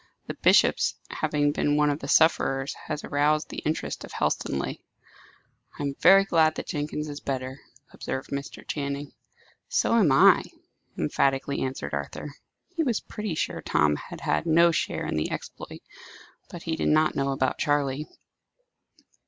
The 0.25 0.33
bishop's 0.33 0.95
having 1.11 1.51
been 1.51 1.77
one 1.77 1.91
of 1.91 1.99
the 1.99 2.07
sufferers 2.07 2.73
has 2.87 3.03
aroused 3.03 3.49
the 3.49 3.59
interest 3.63 4.03
of 4.03 4.11
Helstonleigh." 4.13 4.79
"I 5.77 5.83
am 5.83 5.93
very 5.99 6.25
glad 6.25 6.55
that 6.55 6.65
Jenkins 6.65 7.07
is 7.07 7.19
better," 7.19 7.59
observed 7.93 8.31
Mr. 8.31 8.67
Channing. 8.67 9.13
"So 9.69 9.93
am 9.95 10.11
I," 10.11 10.41
emphatically 10.97 11.61
answered 11.61 11.93
Arthur. 11.93 12.33
He 12.75 12.81
was 12.81 12.99
pretty 12.99 13.35
sure 13.35 13.61
Tom 13.61 13.95
had 13.95 14.21
had 14.21 14.47
no 14.47 14.71
share 14.71 15.05
in 15.05 15.17
the 15.17 15.29
exploit; 15.29 15.83
but 16.49 16.63
he 16.63 16.75
did 16.75 16.89
not 16.89 17.13
know 17.13 17.29
about 17.31 17.59
Charley. 17.59 18.07